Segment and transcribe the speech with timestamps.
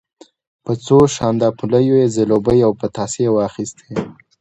[0.63, 3.89] په څو شانداپولیو یې زلوبۍ او پتاسې واخیستې.